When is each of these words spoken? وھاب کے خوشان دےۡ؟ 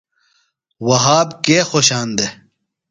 وھاب 0.87 1.27
کے 1.45 1.57
خوشان 1.69 2.07
دےۡ؟ 2.17 2.31